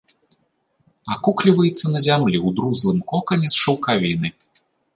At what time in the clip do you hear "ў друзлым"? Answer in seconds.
2.41-2.97